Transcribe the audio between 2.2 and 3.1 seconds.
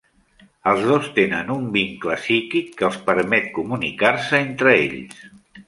psíquic que els